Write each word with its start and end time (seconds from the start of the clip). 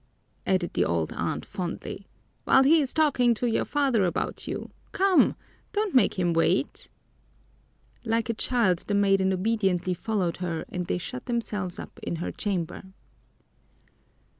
added 0.47 0.73
the 0.73 0.83
old 0.83 1.13
aunt 1.13 1.45
fondly. 1.45 2.07
"While 2.45 2.63
he 2.63 2.81
is 2.81 2.91
talking 2.91 3.35
to 3.35 3.45
your 3.45 3.65
father 3.65 4.03
about 4.03 4.47
you. 4.47 4.71
Come, 4.93 5.35
don't 5.73 5.93
make 5.93 6.15
him 6.17 6.33
wait." 6.33 6.89
Like 8.03 8.27
a 8.27 8.33
child 8.33 8.79
the 8.87 8.95
maiden 8.95 9.31
obediently 9.31 9.93
followed 9.93 10.37
her 10.37 10.65
and 10.69 10.87
they 10.87 10.97
shut 10.97 11.27
themselves 11.27 11.77
up 11.77 11.99
in 12.01 12.15
her 12.15 12.31
chamber. 12.31 12.85